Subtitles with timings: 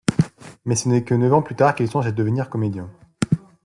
[0.65, 2.89] Mais ce n’est que neuf ans plus tard qu’il songe à devenir comédien.